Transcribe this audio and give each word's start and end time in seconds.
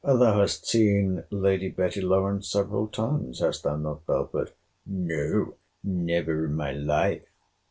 Thou 0.03 0.39
hast 0.39 0.65
seen 0.67 1.25
Lady 1.29 1.69
Betty 1.69 2.01
Lawrance 2.01 2.45
several 2.47 2.87
times—hast 2.87 3.61
thou 3.61 3.75
not, 3.75 4.07
Belford? 4.07 4.51
No, 4.83 5.57
never 5.83 6.45
in 6.45 6.55
my 6.55 6.71
life. 6.71 7.27